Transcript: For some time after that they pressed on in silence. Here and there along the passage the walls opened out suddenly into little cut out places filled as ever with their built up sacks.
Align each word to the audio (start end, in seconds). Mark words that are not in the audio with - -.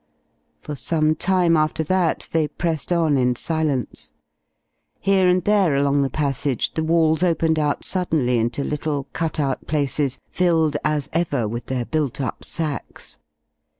For 0.61 0.75
some 0.75 1.13
time 1.13 1.55
after 1.55 1.83
that 1.83 2.27
they 2.31 2.47
pressed 2.47 2.91
on 2.91 3.17
in 3.19 3.35
silence. 3.35 4.13
Here 4.99 5.27
and 5.27 5.43
there 5.43 5.75
along 5.75 6.01
the 6.01 6.09
passage 6.09 6.73
the 6.73 6.83
walls 6.83 7.21
opened 7.21 7.59
out 7.59 7.85
suddenly 7.85 8.39
into 8.39 8.63
little 8.63 9.03
cut 9.13 9.39
out 9.39 9.67
places 9.67 10.17
filled 10.27 10.75
as 10.83 11.07
ever 11.13 11.47
with 11.47 11.67
their 11.67 11.85
built 11.85 12.19
up 12.19 12.43
sacks. 12.43 13.19